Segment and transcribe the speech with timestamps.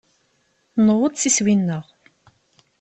[0.85, 1.85] Nuweḍ s iswi-nneɣ.